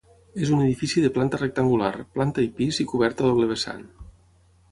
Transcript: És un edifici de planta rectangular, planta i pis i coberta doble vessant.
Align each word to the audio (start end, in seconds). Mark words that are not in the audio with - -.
És 0.45 0.51
un 0.55 0.61
edifici 0.67 1.03
de 1.03 1.11
planta 1.17 1.39
rectangular, 1.41 1.91
planta 2.17 2.45
i 2.47 2.51
pis 2.61 2.81
i 2.85 2.87
coberta 2.93 3.27
doble 3.27 3.51
vessant. 3.55 3.85